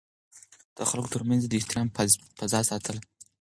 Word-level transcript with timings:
د 0.77 0.79
خلکو 0.89 1.11
ترمنځ 1.13 1.41
يې 1.43 1.49
د 1.49 1.53
احترام 1.59 1.87
فضا 2.39 2.59
ساتله. 2.69 3.01